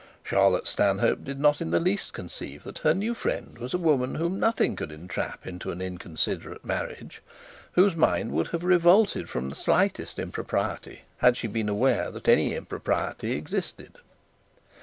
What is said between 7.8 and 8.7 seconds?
mind would have